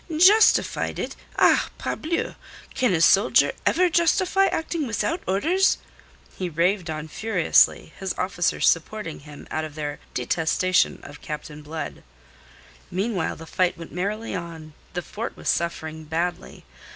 "Justified 0.17 0.97
it! 0.97 1.15
Ah, 1.37 1.69
parbleu! 1.77 2.33
Can 2.73 2.91
a 2.91 3.01
soldier 3.01 3.51
ever 3.67 3.87
justify 3.87 4.47
acting 4.47 4.87
without 4.87 5.21
orders?" 5.27 5.77
He 6.35 6.49
raved 6.49 6.89
on 6.89 7.07
furiously, 7.07 7.93
his 7.99 8.15
officers 8.17 8.67
supporting 8.67 9.19
him 9.19 9.47
out 9.51 9.63
of 9.63 9.75
their 9.75 9.99
detestation 10.15 11.01
of 11.03 11.21
Captain 11.21 11.61
Blood. 11.61 12.01
Meanwhile 12.89 13.35
the 13.35 13.45
fight 13.45 13.77
went 13.77 13.91
merrily 13.91 14.33
on. 14.33 14.73
The 14.93 15.03
fort 15.03 15.37
was 15.37 15.49
suffering 15.49 16.05
badly. 16.05 16.65